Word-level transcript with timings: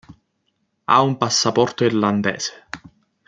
Ha 0.85 0.97
un 1.09 1.13
passaporto 1.23 1.85
irlandese. 1.91 2.53